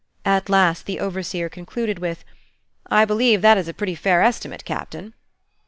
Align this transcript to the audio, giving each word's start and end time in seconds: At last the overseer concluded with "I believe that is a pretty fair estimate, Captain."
At 0.25 0.49
last 0.49 0.87
the 0.87 0.99
overseer 0.99 1.47
concluded 1.47 1.99
with 1.99 2.23
"I 2.87 3.05
believe 3.05 3.43
that 3.43 3.59
is 3.59 3.67
a 3.67 3.73
pretty 3.75 3.93
fair 3.93 4.23
estimate, 4.23 4.65
Captain." 4.65 5.13